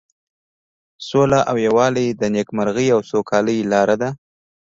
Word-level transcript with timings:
سوله 1.07 1.39
او 1.49 1.55
یووالی 1.65 2.07
د 2.21 2.23
نیکمرغۍ 2.35 2.87
او 2.95 2.99
سوکالۍ 3.09 3.59
لاره 3.71 3.95
ده. 4.01 4.09